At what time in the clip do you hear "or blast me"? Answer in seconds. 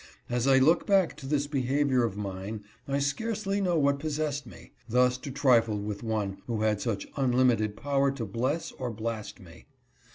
8.71-9.67